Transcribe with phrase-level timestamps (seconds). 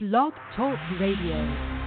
[0.00, 1.77] Blog Talk Radio.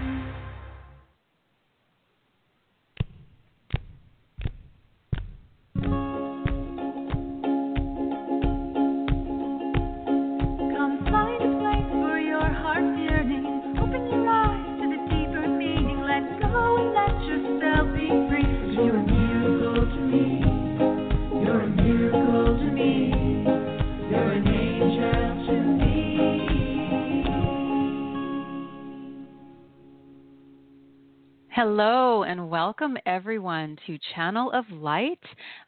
[31.63, 35.19] Hello and welcome everyone to Channel of Light.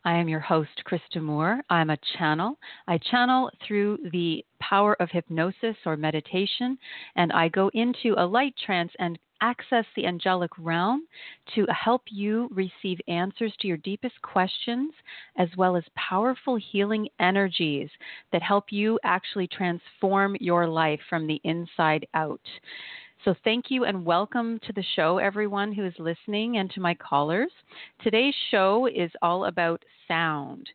[0.04, 1.62] I am your host, Krista Moore.
[1.70, 2.58] I'm a channel.
[2.88, 6.80] I channel through the power of hypnosis or meditation,
[7.16, 11.06] and I go into a light trance and access the angelic realm
[11.54, 14.94] to help you receive answers to your deepest questions,
[15.38, 17.90] as well as powerful healing energies
[18.32, 22.42] that help you actually transform your life from the inside out.
[23.24, 26.94] So, thank you and welcome to the show, everyone who is listening, and to my
[26.94, 27.52] callers.
[28.02, 30.68] Today's show is all about sound.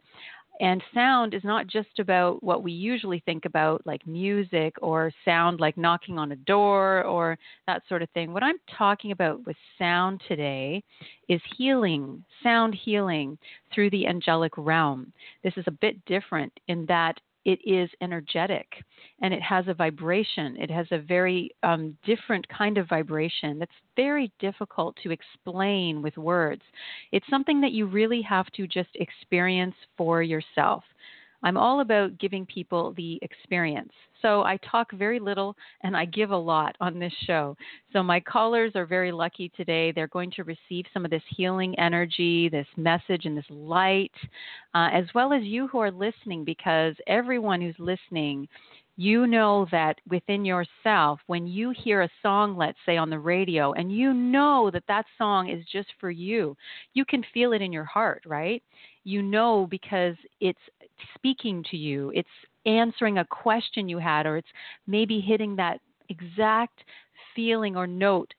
[0.58, 5.60] And sound is not just about what we usually think about, like music or sound
[5.60, 8.32] like knocking on a door or that sort of thing.
[8.32, 10.82] What I'm talking about with sound today
[11.28, 13.36] is healing, sound healing
[13.74, 15.12] through the angelic realm.
[15.44, 18.66] This is a bit different in that it is energetic
[19.22, 20.54] and it has a vibration.
[20.58, 26.18] It has a very um, different kind of vibration that's very difficult to explain with
[26.18, 26.60] words.
[27.10, 30.84] It's something that you really have to just experience for yourself.
[31.42, 33.92] I'm all about giving people the experience.
[34.22, 37.56] So I talk very little and I give a lot on this show.
[37.92, 39.92] So my callers are very lucky today.
[39.92, 44.12] They're going to receive some of this healing energy, this message, and this light,
[44.74, 48.48] uh, as well as you who are listening, because everyone who's listening
[49.00, 53.72] you know that within yourself, when you hear a song, let's say on the radio,
[53.74, 56.56] and you know that that song is just for you,
[56.94, 58.60] you can feel it in your heart, right?
[59.08, 60.58] You know because it's
[61.14, 62.28] speaking to you, it's
[62.66, 64.52] answering a question you had, or it's
[64.86, 65.80] maybe hitting that
[66.10, 66.84] exact
[67.34, 68.34] feeling or note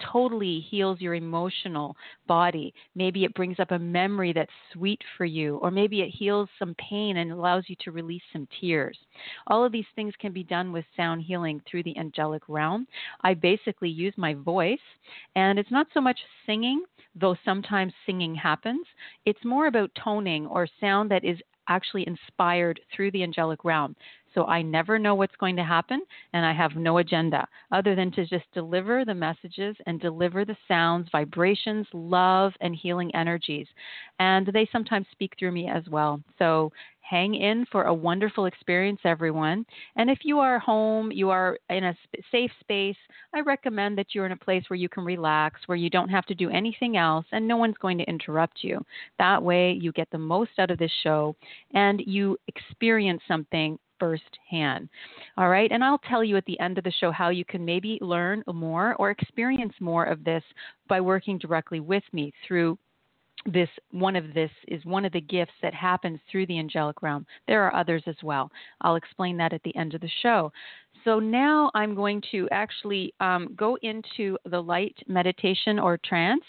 [0.00, 1.96] totally heals your emotional
[2.26, 2.72] body.
[2.94, 6.74] Maybe it brings up a memory that's sweet for you, or maybe it heals some
[6.76, 8.98] pain and allows you to release some tears.
[9.46, 12.86] All of these things can be done with sound healing through the angelic realm.
[13.22, 14.78] I basically use my voice,
[15.36, 16.82] and it's not so much singing,
[17.14, 18.86] though sometimes singing happens.
[19.24, 21.38] It's more about toning or sound that is
[21.68, 23.96] actually inspired through the angelic realm.
[24.34, 26.02] So I never know what's going to happen,
[26.32, 30.56] and I have no agenda other than to just deliver the messages and deliver the
[30.66, 33.66] sounds, vibrations, love, and healing energies.
[34.18, 36.20] And they sometimes speak through me as well.
[36.38, 36.72] So
[37.04, 39.66] hang in for a wonderful experience, everyone.
[39.96, 41.96] And if you are home, you are in a
[42.32, 42.96] safe space,
[43.34, 46.24] I recommend that you're in a place where you can relax, where you don't have
[46.26, 48.84] to do anything else, and no one's going to interrupt you.
[49.18, 51.36] That way, you get the most out of this show
[51.74, 54.88] and you experience something firsthand.
[55.38, 57.64] All right, and I'll tell you at the end of the show how you can
[57.64, 60.42] maybe learn more or experience more of this
[60.88, 62.78] by working directly with me through
[63.46, 67.26] this one of this is one of the gifts that happens through the angelic realm.
[67.46, 68.50] There are others as well.
[68.80, 70.50] I'll explain that at the end of the show.
[71.04, 76.44] So now I'm going to actually um, go into the light meditation or trance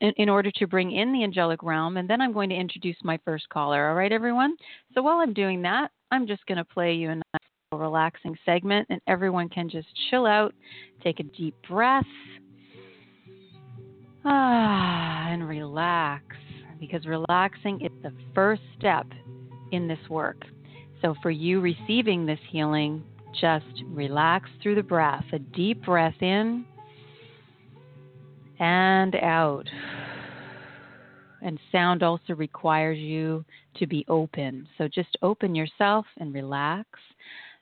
[0.00, 2.96] in, in, order to bring in the angelic realm, and then I'm going to introduce
[3.04, 3.88] my first caller.
[3.88, 4.56] All right, everyone?
[4.94, 7.22] So while I'm doing that, I'm just going to play you a nice
[7.72, 10.54] relaxing segment, and everyone can just chill out,
[11.02, 12.04] take a deep breath.
[14.22, 16.22] Ah, and relax
[16.78, 19.06] because relaxing is the first step
[19.72, 20.44] in this work.
[21.00, 23.02] So, for you receiving this healing,
[23.40, 25.24] just relax through the breath.
[25.32, 26.66] A deep breath in
[28.60, 29.66] and out.
[31.42, 33.44] And sound also requires you
[33.76, 34.68] to be open.
[34.78, 36.88] So, just open yourself and relax.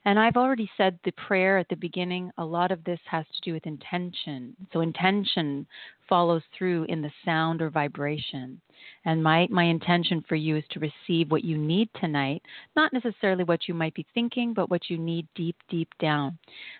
[0.03, 2.31] And I've already said the prayer at the beginning.
[2.37, 4.55] A lot of this has to do with intention.
[4.73, 5.67] So intention
[6.09, 8.59] follows through in the sound or vibration.
[9.05, 12.41] And my, my intention for you is to receive what you need tonight,
[12.75, 16.37] not necessarily what you might be thinking, but what you need deep, deep down,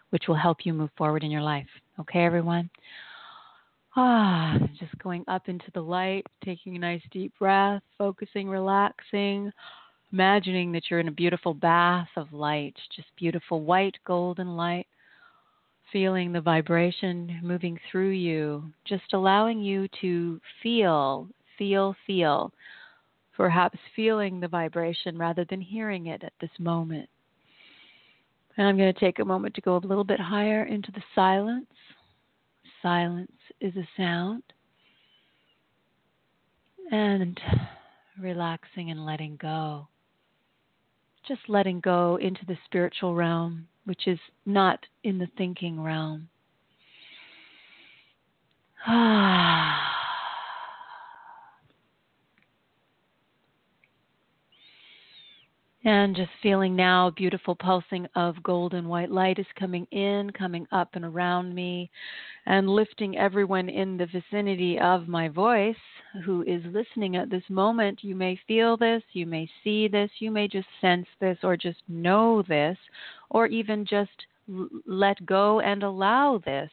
[0.09, 1.67] which will help you move forward in your life.
[1.99, 2.71] Okay, everyone?
[3.95, 9.51] Ah, just going up into the light, taking a nice deep breath, focusing, relaxing
[10.11, 14.88] imagining that you're in a beautiful bath of light, just beautiful white golden light,
[15.91, 21.27] feeling the vibration moving through you, just allowing you to feel,
[21.57, 22.51] feel, feel,
[23.35, 27.07] perhaps feeling the vibration rather than hearing it at this moment.
[28.57, 31.03] And I'm going to take a moment to go a little bit higher into the
[31.15, 31.65] silence.
[32.81, 34.43] Silence is a sound.
[36.91, 37.39] And
[38.19, 39.87] relaxing and letting go.
[41.27, 46.27] Just letting go into the spiritual realm, which is not in the thinking realm.
[48.87, 49.90] Ah.
[55.83, 60.89] And just feeling now beautiful pulsing of golden white light is coming in, coming up
[60.93, 61.89] and around me,
[62.45, 65.75] and lifting everyone in the vicinity of my voice
[66.23, 68.03] who is listening at this moment.
[68.03, 71.81] You may feel this, you may see this, you may just sense this, or just
[71.87, 72.77] know this,
[73.31, 74.11] or even just
[74.85, 76.69] let go and allow this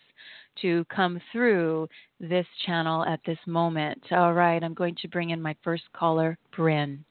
[0.61, 1.89] to come through
[2.21, 4.03] this channel at this moment.
[4.11, 7.05] All right, I'm going to bring in my first caller, Bryn.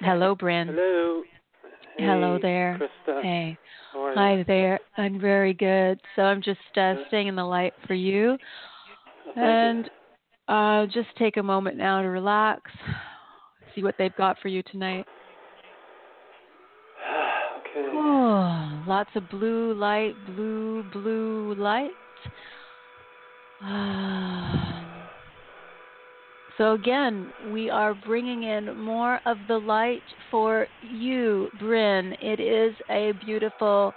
[0.00, 0.68] Hello, Bryn.
[0.68, 1.22] Hello.
[1.98, 2.80] Hey, Hello there.
[2.80, 3.22] Krista.
[3.22, 3.58] Hey.
[3.92, 4.80] Hi there.
[4.96, 6.00] I'm very good.
[6.16, 8.38] So I'm just uh, staying in the light for you.
[9.36, 9.90] And
[10.48, 12.62] uh, just take a moment now to relax,
[13.74, 15.04] see what they've got for you tonight.
[17.58, 17.88] okay.
[17.92, 21.90] Oh, lots of blue light, blue, blue light.
[26.60, 32.14] So, again, we are bringing in more of the light for you, Bryn.
[32.20, 33.94] It is a beautiful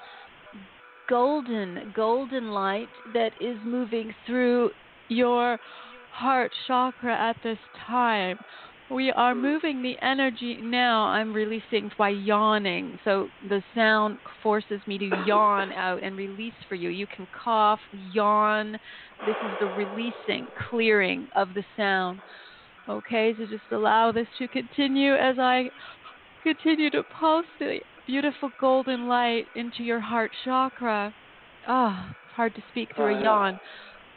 [1.09, 4.69] golden, golden light that is moving through
[5.09, 5.59] your
[6.13, 8.39] heart chakra at this time.
[8.89, 11.07] We are moving the energy now.
[11.07, 12.97] I'm releasing by yawning.
[13.03, 16.89] So the sound forces me to yawn out and release for you.
[16.89, 17.79] You can cough,
[18.13, 18.77] yawn.
[19.25, 22.21] This is the releasing, clearing of the sound.
[22.89, 25.69] Okay, so just allow this to continue as I
[26.43, 31.13] continue to pulse the beautiful golden light into your heart chakra.
[31.65, 33.57] Ah, it's hard to speak through a yawn.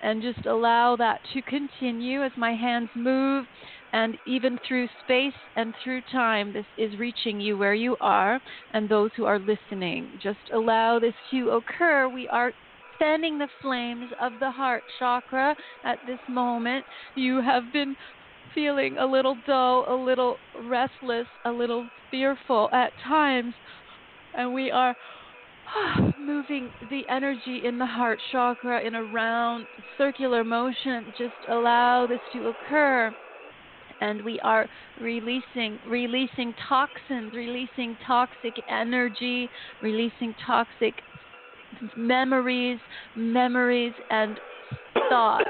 [0.03, 3.47] And just allow that to continue as my hands move
[3.93, 8.41] and even through space and through time, this is reaching you where you are
[8.73, 10.19] and those who are listening.
[10.21, 12.09] Just allow this to occur.
[12.09, 12.53] We are
[12.99, 15.55] fanning the flames of the heart chakra
[15.85, 16.85] at this moment.
[17.15, 17.97] You have been
[18.57, 23.53] feeling a little dull, a little restless, a little fearful at times,
[24.37, 24.97] and we are
[26.19, 29.67] moving the energy in the heart chakra in a round
[29.99, 31.13] circular motion.
[31.19, 33.15] Just allow this to occur.
[34.01, 34.67] And we are
[35.01, 39.49] releasing, releasing toxins, releasing toxic energy,
[39.83, 40.95] releasing toxic
[41.97, 42.79] memories,
[43.17, 44.39] memories and
[45.09, 45.45] thoughts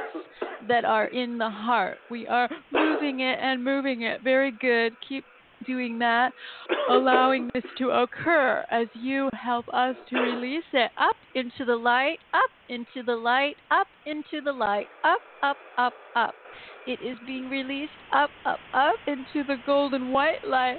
[0.69, 1.99] that are in the heart.
[2.11, 4.23] We are moving it and moving it.
[4.23, 4.93] Very good.
[5.09, 5.25] Keep
[5.67, 6.33] doing that,
[6.91, 12.19] allowing this to occur as you help us to release it up into the light,
[12.35, 16.35] up into the light, up into the light, up, up, up, up.
[16.87, 20.79] It is being released up, up, up into the golden white light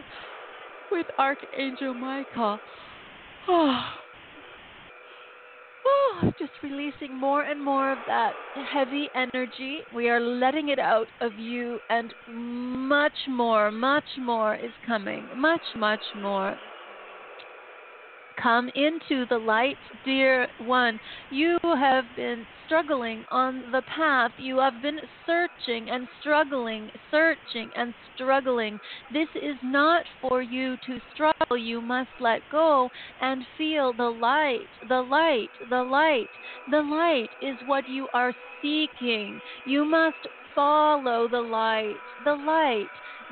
[0.92, 2.60] with Archangel Michael.
[3.50, 3.82] Oh.
[6.20, 9.86] Oh, just releasing more and more of that heavy energy.
[9.92, 15.32] We are letting it out of you, and much more, much more is coming.
[15.36, 16.60] Much, much more.
[18.42, 21.00] Come into the light, dear one.
[21.32, 24.32] You have been struggling on the path.
[24.38, 28.80] You have been searching and struggling, searching and struggling.
[29.12, 31.58] This is not for you to struggle.
[31.58, 32.90] You must let go
[33.22, 36.30] and feel the light, the light, the light.
[36.70, 39.42] The light is what you are seeking.
[39.66, 42.92] You must follow the light, the light.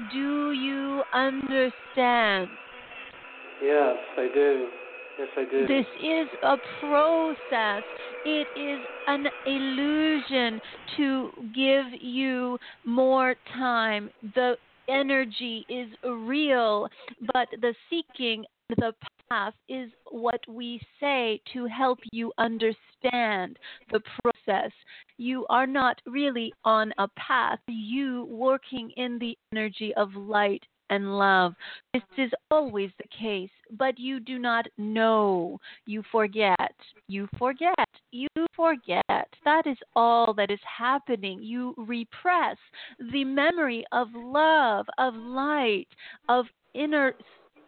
[0.09, 2.49] Do you understand?
[3.61, 4.67] Yes, I do.
[5.17, 5.67] Yes, I do.
[5.67, 7.83] This is a process.
[8.25, 10.59] It is an illusion
[10.97, 14.09] to give you more time.
[14.35, 14.57] The
[14.89, 16.89] energy is real,
[17.33, 18.93] but the seeking, the
[19.29, 23.57] path is what we say to help you understand
[23.91, 24.71] the process.
[25.17, 31.17] You are not really on a path, you working in the energy of light and
[31.17, 31.53] love.
[31.93, 35.59] This is always the case, but you do not know.
[35.85, 36.75] You forget.
[37.07, 37.73] You forget.
[38.11, 39.27] You forget.
[39.43, 41.41] That is all that is happening.
[41.41, 42.57] You repress
[43.11, 45.87] the memory of love, of light,
[46.29, 47.13] of inner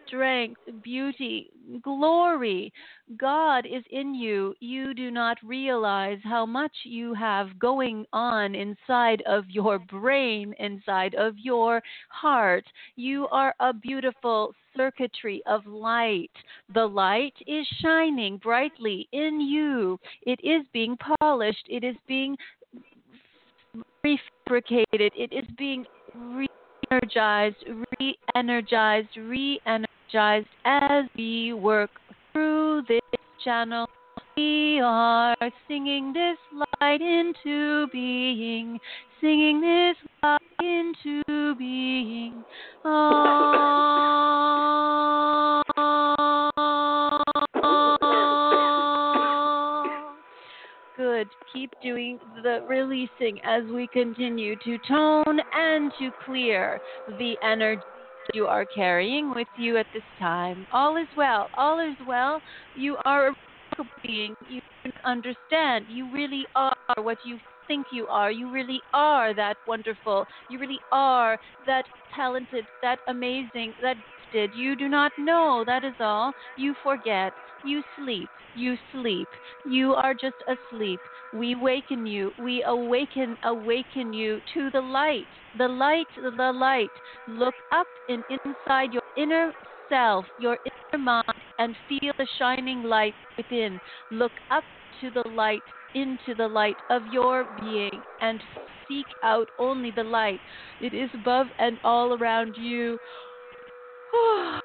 [0.07, 1.49] strength, beauty,
[1.81, 2.71] glory.
[3.17, 4.53] God is in you.
[4.59, 11.15] You do not realize how much you have going on inside of your brain, inside
[11.15, 12.65] of your heart.
[12.95, 16.31] You are a beautiful circuitry of light.
[16.73, 19.99] The light is shining brightly in you.
[20.23, 21.65] It is being polished.
[21.69, 22.37] It is being
[24.05, 24.85] refabricated.
[24.91, 25.85] It is being
[26.15, 26.47] re
[26.91, 27.57] energized,
[27.99, 31.89] re energized, re energized as we work
[32.33, 33.01] through this
[33.43, 33.87] channel.
[34.35, 35.35] We are
[35.67, 36.37] singing this
[36.79, 38.79] light into being,
[39.19, 42.43] singing this light into being.
[42.85, 43.23] Ah.
[50.95, 51.27] Good.
[51.53, 56.79] Keep doing the releasing as we continue to tone and to clear
[57.19, 57.81] the energy
[58.33, 60.65] you are carrying with you at this time.
[60.73, 61.47] All is well.
[61.55, 62.41] All is well.
[62.75, 64.35] You are a being.
[64.49, 64.61] You
[65.05, 65.85] understand.
[65.89, 68.31] You really are what you think you are.
[68.31, 70.25] You really are that wonderful.
[70.49, 73.97] You really are that talented, that amazing, that
[74.33, 75.63] You do not know.
[75.65, 76.33] That is all.
[76.55, 77.33] You forget.
[77.63, 78.29] You sleep.
[78.53, 79.29] You sleep.
[79.63, 81.01] You are just asleep.
[81.31, 82.31] We waken you.
[82.37, 85.25] We awaken, awaken you to the light.
[85.57, 86.91] The light, the light.
[87.27, 89.53] Look up and inside your inner
[89.89, 91.23] self, your inner mind,
[91.57, 93.79] and feel the shining light within.
[94.11, 94.63] Look up
[95.01, 98.41] to the light, into the light of your being, and
[98.87, 100.39] seek out only the light.
[100.79, 102.97] It is above and all around you.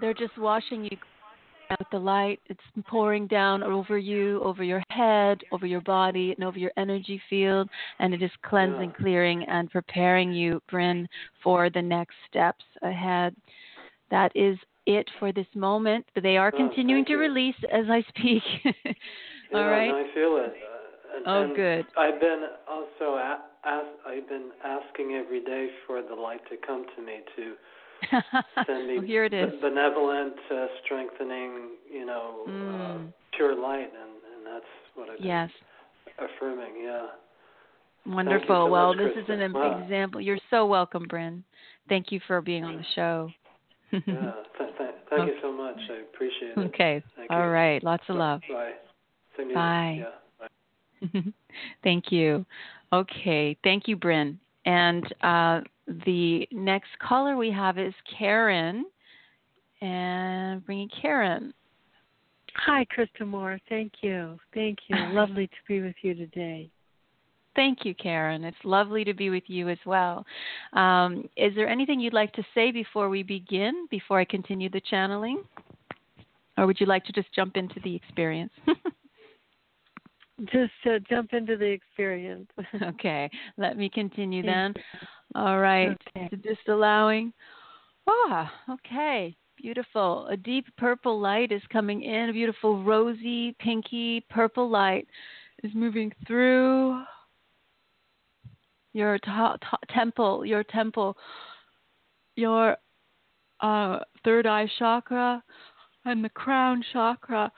[0.00, 0.96] They're just washing you
[1.70, 2.40] out the light.
[2.46, 7.20] It's pouring down over you, over your head, over your body, and over your energy
[7.28, 9.02] field, and it is cleansing, Yeah.
[9.02, 11.08] clearing, and preparing you, Bryn,
[11.42, 13.34] for the next steps ahead.
[14.10, 16.06] That is it for this moment.
[16.22, 17.20] They are Oh, continuing thank to you.
[17.20, 18.42] release as I speak.
[19.50, 19.90] Yeah, All right.
[19.90, 20.54] I feel it.
[21.10, 21.86] Uh, and, Oh, and good.
[21.96, 26.86] I've been also a- ask, I've been asking every day for the light to come
[26.96, 27.54] to me to
[28.66, 29.50] send me well, here it is.
[29.52, 33.12] be- benevolent, uh, strengthening, you know, uh, Mm.
[33.32, 35.50] pure light, and and that's what I've been Yes.
[36.18, 36.82] affirming.
[36.82, 37.06] Yeah.
[38.06, 38.46] Wonderful.
[38.66, 39.80] so well, much, this is an Wow.
[39.82, 40.20] example.
[40.20, 41.44] You're so welcome, Bryn.
[41.88, 43.30] Thank you for being on the show.
[43.90, 44.00] Yeah.
[44.58, 45.78] th- th- thank you so much.
[45.90, 46.58] I appreciate it.
[46.58, 47.02] okay.
[47.30, 47.82] All right.
[47.82, 48.40] Lots of love.
[48.48, 48.72] Bye.
[49.38, 49.54] You.
[49.54, 49.96] Bye.
[50.00, 50.10] Yeah.
[51.00, 51.24] Bye.
[51.82, 52.44] Thank you.
[52.92, 53.56] Okay.
[53.64, 54.38] Thank you, Bryn.
[54.64, 55.60] And uh,
[56.06, 58.86] the next caller we have is Karen.
[59.80, 61.54] And bringing Karen.
[62.66, 63.60] Hi, Krista Moore.
[63.68, 64.38] Thank you.
[64.52, 64.96] Thank you.
[65.12, 66.70] Lovely to be with you today.
[67.54, 68.44] Thank you, Karen.
[68.44, 70.24] It's lovely to be with you as well.
[70.74, 74.80] Um, is there anything you'd like to say before we begin, before I continue the
[74.88, 75.42] channeling?
[76.56, 78.52] Or would you like to just jump into the experience?
[80.46, 82.48] Just uh, jump into the experience.
[82.82, 84.74] okay, let me continue then.
[85.34, 86.30] All right, Okay.
[86.42, 87.32] just allowing.
[88.08, 90.26] Ah, okay, beautiful.
[90.28, 92.30] A deep purple light is coming in.
[92.30, 95.06] A beautiful rosy, pinky, purple light
[95.64, 97.02] is moving through
[98.92, 99.18] your
[99.92, 101.16] temple, your temple,
[102.36, 102.76] your
[103.60, 105.42] uh, third eye chakra,
[106.04, 107.50] and the crown chakra.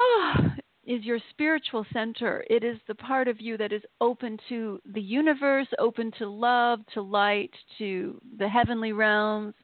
[0.00, 0.54] Ah,
[0.86, 2.44] is your spiritual center.
[2.48, 6.80] It is the part of you that is open to the universe, open to love,
[6.94, 9.54] to light, to the heavenly realms,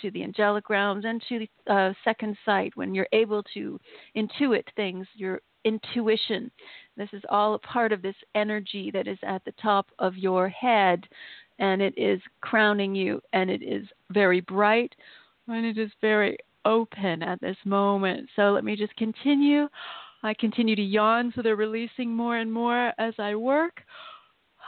[0.00, 3.78] to the angelic realms, and to the uh, second sight when you're able to
[4.16, 6.50] intuit things, your intuition.
[6.96, 10.48] This is all a part of this energy that is at the top of your
[10.48, 11.04] head,
[11.58, 14.94] and it is crowning you, and it is very bright,
[15.48, 18.28] and it is very open at this moment.
[18.36, 19.68] So let me just continue.
[20.22, 23.82] I continue to yawn, so they're releasing more and more as I work.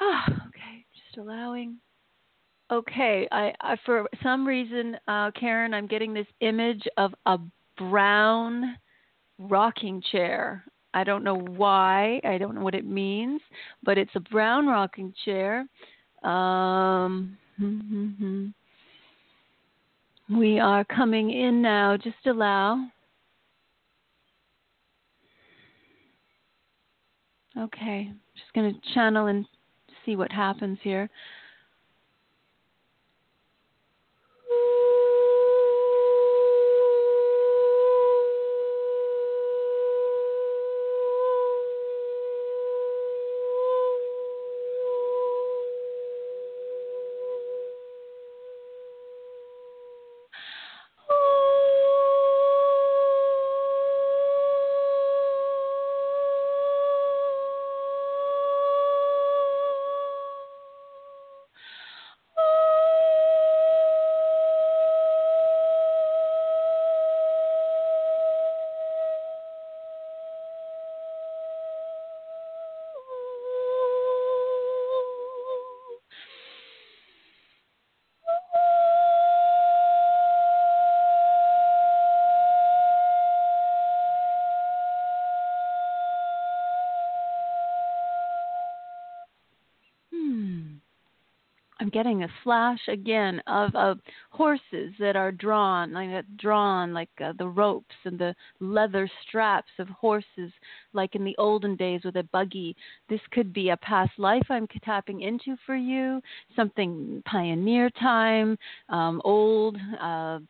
[0.02, 1.76] okay, just allowing.
[2.71, 7.38] Okay, I, I for some reason, uh, Karen, I'm getting this image of a
[7.76, 8.76] brown
[9.38, 10.64] rocking chair.
[10.95, 12.21] I don't know why.
[12.25, 13.40] I don't know what it means,
[13.83, 15.66] but it's a brown rocking chair.
[16.23, 17.37] Um,
[20.30, 21.97] we are coming in now.
[21.97, 22.87] Just allow.
[27.59, 29.45] Okay, just going to channel and
[30.07, 31.11] see what happens here.
[91.80, 97.32] I'm getting a flash again of, of horses that are drawn, like drawn, like uh,
[97.38, 100.52] the ropes and the leather straps of horses,
[100.92, 102.76] like in the olden days with a buggy.
[103.08, 106.20] This could be a past life I'm tapping into for you,
[106.54, 108.58] something pioneer time,
[108.90, 109.76] um, old.
[109.99, 110.40] Uh,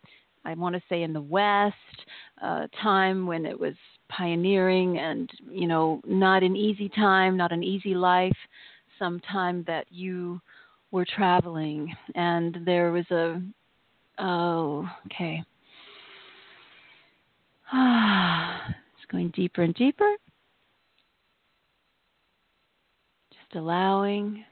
[0.45, 1.77] I want to say in the West,
[2.43, 3.75] uh, time when it was
[4.09, 8.37] pioneering and you know not an easy time, not an easy life.
[8.99, 10.41] Some time that you
[10.91, 13.41] were traveling, and there was a
[14.19, 15.43] oh okay.
[17.73, 20.13] it's going deeper and deeper.
[23.33, 24.45] Just allowing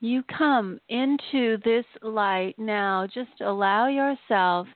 [0.00, 3.06] you come into this light now.
[3.06, 4.66] Just allow yourself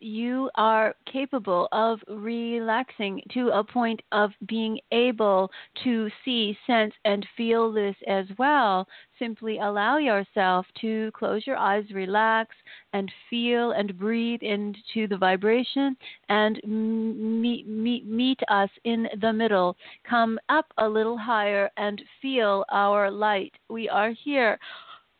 [0.00, 5.50] you are capable of relaxing to a point of being able
[5.84, 8.86] to see, sense, and feel this as well.
[9.18, 12.56] Simply allow yourself to close your eyes, relax,
[12.92, 15.96] and feel and breathe into the vibration
[16.28, 19.76] and meet, meet, meet us in the middle.
[20.08, 23.52] Come up a little higher and feel our light.
[23.68, 24.58] We are here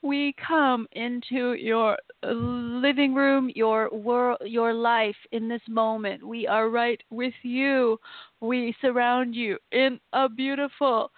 [0.03, 6.27] we come into your living room, your world, your life in this moment.
[6.27, 7.99] We are right with you.
[8.41, 11.11] We surround you in a beautiful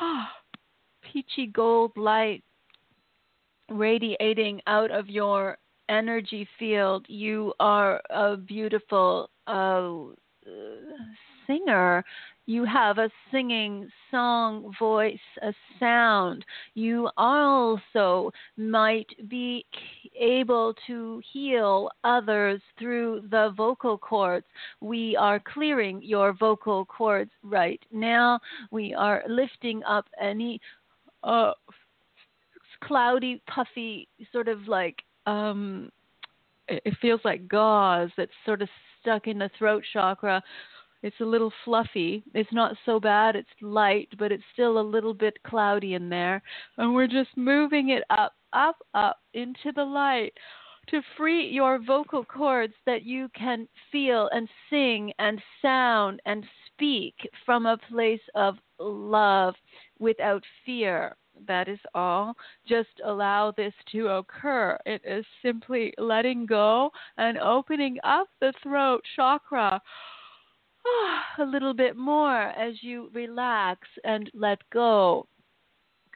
[1.02, 2.42] peachy gold light
[3.70, 7.06] radiating out of your energy field.
[7.08, 10.14] You are a beautiful uh,
[11.46, 12.04] singer
[12.46, 16.44] you have a singing song voice, a sound.
[16.74, 19.64] You also might be
[20.18, 24.46] able to heal others through the vocal cords.
[24.80, 28.40] We are clearing your vocal cords right now.
[28.72, 30.60] We are lifting up any
[31.22, 31.52] uh,
[32.82, 35.92] cloudy, puffy, sort of like um,
[36.66, 38.68] it feels like gauze that's sort of
[39.00, 40.42] stuck in the throat chakra
[41.02, 42.22] it's a little fluffy.
[42.34, 43.36] It's not so bad.
[43.36, 46.42] It's light, but it's still a little bit cloudy in there.
[46.78, 50.32] And we're just moving it up, up, up into the light
[50.88, 57.14] to free your vocal cords that you can feel and sing and sound and speak
[57.46, 59.54] from a place of love
[59.98, 61.16] without fear.
[61.46, 62.34] That is all.
[62.68, 64.78] Just allow this to occur.
[64.84, 69.80] It is simply letting go and opening up the throat chakra
[71.38, 75.26] a little bit more as you relax and let go.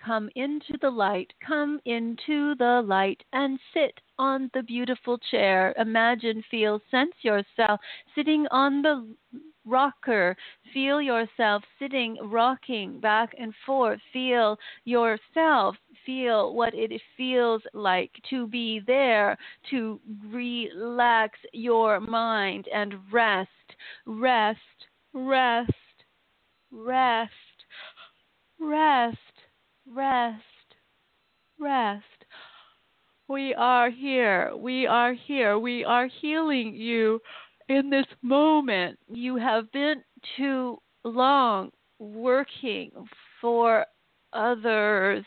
[0.04, 5.74] Come into the light, come into the light and sit on the beautiful chair.
[5.78, 7.80] Imagine, feel, sense yourself
[8.14, 9.16] sitting on the
[9.66, 10.36] rocker.
[10.72, 14.00] Feel yourself sitting, rocking back and forth.
[14.12, 15.76] Feel yourself.
[16.04, 19.36] Feel what it feels like to be there,
[19.70, 20.00] to
[20.30, 23.50] relax your mind and rest
[24.06, 24.60] rest,
[25.12, 25.70] rest,
[26.70, 27.32] rest,
[28.60, 29.18] rest,
[29.88, 30.42] rest,
[31.58, 32.04] rest.
[33.28, 34.52] We are here.
[34.56, 35.58] We are here.
[35.58, 37.20] We are healing you
[37.68, 38.98] in this moment.
[39.08, 40.02] You have been
[40.36, 42.90] too long working
[43.40, 43.86] for
[44.32, 45.24] others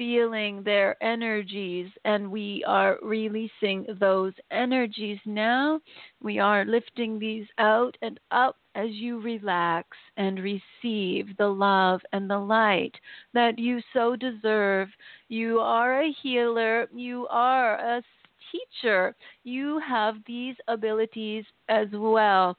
[0.00, 5.78] feeling their energies and we are releasing those energies now.
[6.22, 12.30] We are lifting these out and up as you relax and receive the love and
[12.30, 12.94] the light
[13.34, 14.88] that you so deserve.
[15.28, 18.02] You are a healer, you are a
[18.50, 22.56] teacher, you have these abilities as well.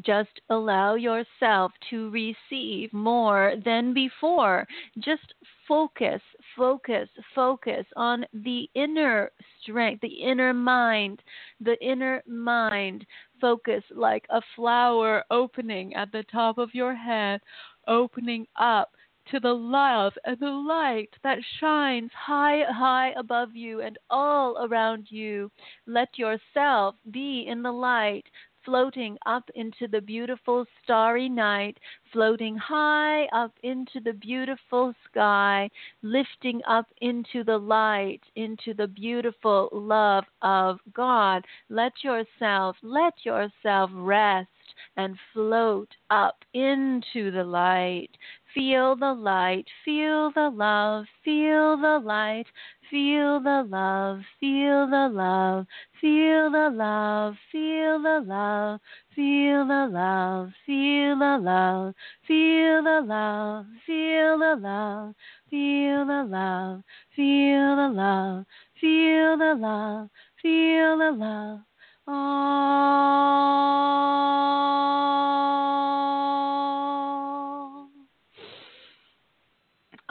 [0.00, 4.66] Just allow yourself to receive more than before.
[4.98, 5.34] Just
[5.68, 6.22] focus,
[6.56, 9.30] focus, focus on the inner
[9.60, 11.22] strength, the inner mind,
[11.60, 13.04] the inner mind.
[13.38, 17.40] Focus like a flower opening at the top of your head,
[17.86, 18.92] opening up
[19.30, 25.06] to the love and the light that shines high, high above you and all around
[25.10, 25.50] you.
[25.86, 28.26] Let yourself be in the light
[28.64, 31.78] floating up into the beautiful starry night,
[32.12, 35.68] floating high up into the beautiful sky,
[36.02, 41.44] lifting up into the light, into the beautiful love of God.
[41.68, 44.48] Let yourself, let yourself rest
[44.96, 48.10] and float up into the light.
[48.54, 52.46] Feel the light, feel the love, feel the light,
[52.90, 55.66] feel the love, feel the love,
[56.00, 58.80] feel the love, feel the love,
[59.14, 65.14] feel the love, feel the love, feel the love, feel the love,
[65.50, 66.82] Feel the love,
[67.14, 68.46] feel the love,
[68.80, 70.08] feel the love,
[70.40, 71.60] feel the love.
[72.08, 72.72] Oh.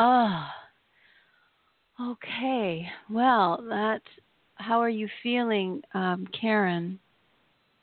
[0.02, 0.48] Oh.
[2.00, 2.90] Okay.
[3.10, 4.06] Well, that's
[4.56, 7.00] How are you feeling, um, Karen?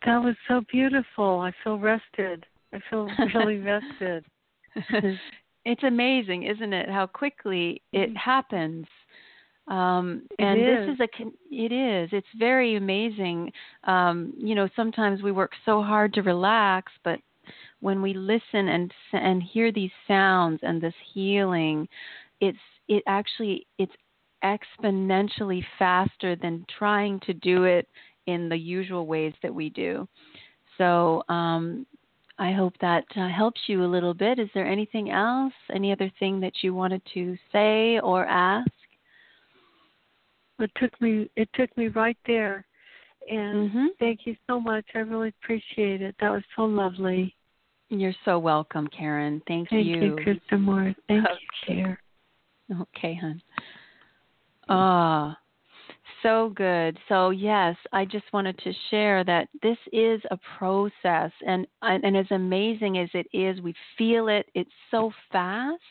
[0.04, 1.40] That was so beautiful.
[1.40, 2.46] I feel rested.
[2.72, 4.24] I feel really rested.
[5.64, 6.88] it's amazing, isn't it?
[6.88, 8.16] How quickly it Mhm.
[8.16, 8.86] happens.
[9.68, 10.86] Um, and is.
[10.86, 11.08] this is a
[11.50, 13.52] it is it's very amazing.
[13.84, 17.20] Um, you know, sometimes we work so hard to relax, but
[17.80, 21.88] when we listen and and hear these sounds and this healing,
[22.40, 23.92] it's it actually it's
[24.44, 27.88] exponentially faster than trying to do it
[28.26, 30.06] in the usual ways that we do.
[30.76, 31.86] So um,
[32.38, 34.38] I hope that uh, helps you a little bit.
[34.38, 35.52] Is there anything else?
[35.74, 38.70] Any other thing that you wanted to say or ask?
[40.60, 42.64] It took me it took me right there.
[43.30, 43.88] And Mhm.
[43.98, 44.86] thank you so much.
[44.94, 46.16] I really appreciate it.
[46.20, 47.34] That was so lovely.
[47.90, 49.42] You're so welcome, Karen.
[49.48, 50.94] Thank, Thank you, Krista Moore.
[51.08, 51.38] Thank Okay.
[51.68, 52.00] you, dear.
[52.70, 53.40] Okay, hon.
[54.68, 55.38] Ah,
[56.22, 56.98] so good.
[57.08, 62.26] So yes, I just wanted to share that this is a process, and and as
[62.30, 64.48] amazing as it is, we feel it.
[64.54, 65.82] It's so fast.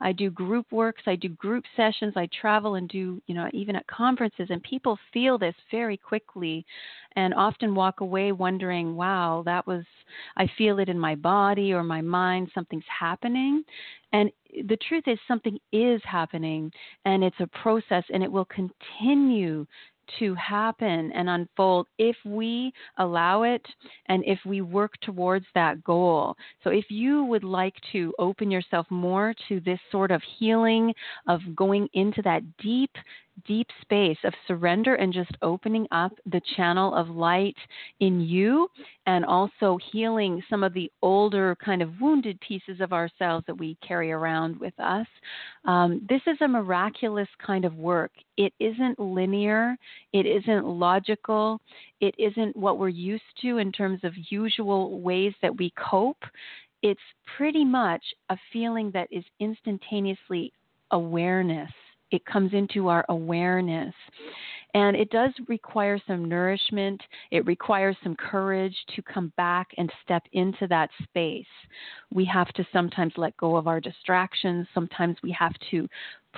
[0.00, 3.76] I do group works, I do group sessions, I travel and do you know even
[3.76, 6.64] at conferences, and people feel this very quickly,
[7.16, 9.84] and often walk away wondering, "Wow, that was
[10.36, 12.50] I feel it in my body or my mind.
[12.54, 13.64] Something's happening."
[14.12, 14.30] And
[14.68, 16.70] the truth is, something is happening,
[17.04, 19.66] and it's a process, and it will continue
[20.18, 23.64] to happen and unfold if we allow it
[24.06, 26.36] and if we work towards that goal.
[26.64, 30.92] So, if you would like to open yourself more to this sort of healing,
[31.28, 32.90] of going into that deep,
[33.46, 37.56] deep space of surrender and just opening up the channel of light
[38.00, 38.68] in you
[39.06, 43.76] and also healing some of the older kind of wounded pieces of ourselves that we
[43.86, 45.06] carry around with us.
[45.64, 48.12] Um, this is a miraculous kind of work.
[48.36, 49.76] It isn't linear,
[50.12, 51.60] it isn't logical,
[52.00, 56.22] it isn't what we're used to in terms of usual ways that we cope.
[56.82, 57.00] It's
[57.36, 60.52] pretty much a feeling that is instantaneously
[60.90, 61.70] awareness.
[62.12, 63.94] It comes into our awareness.
[64.74, 67.02] And it does require some nourishment.
[67.30, 71.44] It requires some courage to come back and step into that space.
[72.12, 74.66] We have to sometimes let go of our distractions.
[74.72, 75.86] Sometimes we have to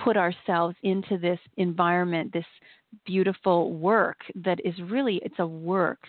[0.02, 2.44] put ourselves into this environment, this
[3.04, 6.00] beautiful work that is really it's a work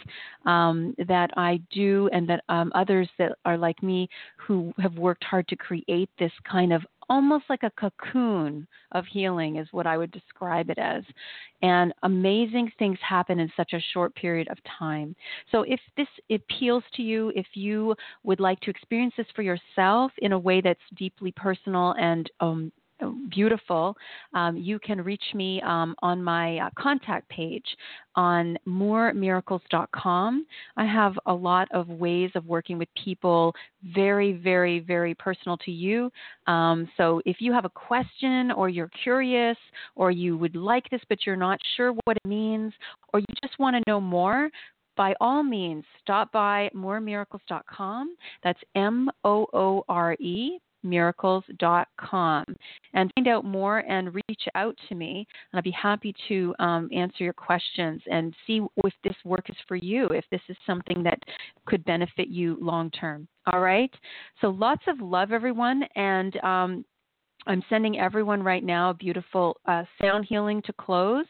[0.45, 5.23] um, that I do, and that um, others that are like me who have worked
[5.23, 9.97] hard to create this kind of almost like a cocoon of healing is what I
[9.97, 11.03] would describe it as.
[11.61, 15.15] And amazing things happen in such a short period of time.
[15.51, 20.11] So if this appeals to you, if you would like to experience this for yourself
[20.19, 22.71] in a way that's deeply personal and um,
[23.29, 23.95] beautiful,
[24.33, 27.65] um, you can reach me um, on my uh, contact page
[28.15, 30.45] on mooremiracles.com.
[30.77, 33.53] I have a lot of ways of working with people,
[33.93, 36.09] very, very, very personal to you.
[36.47, 39.57] Um, so if you have a question or you're curious
[39.95, 42.73] or you would like this but you're not sure what it means
[43.13, 44.49] or you just want to know more,
[44.97, 48.15] by all means, stop by mooremiracles.com.
[48.43, 52.45] That's M O O R E miracles.com
[52.93, 56.89] and find out more and reach out to me and i'd be happy to um,
[56.93, 61.03] answer your questions and see if this work is for you if this is something
[61.03, 61.19] that
[61.65, 63.27] could benefit you long term.
[63.51, 63.91] All right?
[64.41, 66.85] So lots of love everyone and um,
[67.47, 71.25] i'm sending everyone right now a beautiful uh, sound healing to close.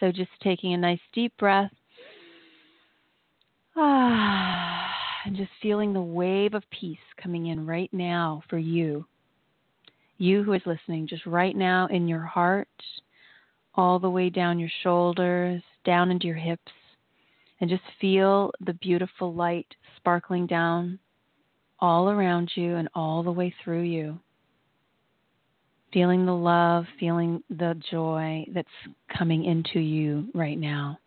[0.00, 1.70] So just taking a nice deep breath.
[3.76, 4.73] Ah,
[5.24, 9.06] and just feeling the wave of peace coming in right now for you.
[10.18, 12.68] You who is listening, just right now in your heart,
[13.74, 16.72] all the way down your shoulders, down into your hips,
[17.60, 20.98] and just feel the beautiful light sparkling down
[21.80, 24.18] all around you and all the way through you.
[25.92, 28.68] Feeling the love, feeling the joy that's
[29.16, 30.98] coming into you right now.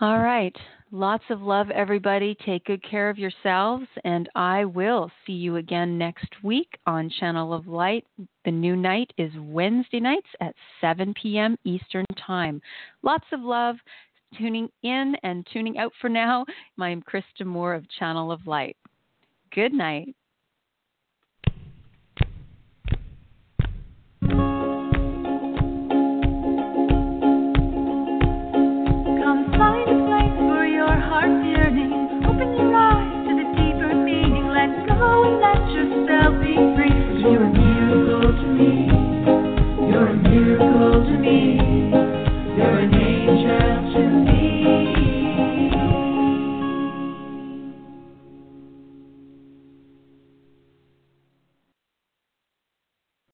[0.00, 0.56] All right.
[0.94, 2.36] Lots of love, everybody.
[2.44, 7.54] Take good care of yourselves, and I will see you again next week on Channel
[7.54, 8.04] of Light.
[8.44, 11.56] The new night is Wednesday nights at 7 p.m.
[11.64, 12.60] Eastern Time.
[13.02, 13.76] Lots of love.
[14.36, 16.44] Tuning in and tuning out for now.
[16.78, 18.76] I'm Krista Moore of Channel of Light.
[19.54, 20.14] Good night.
[41.22, 41.71] Me.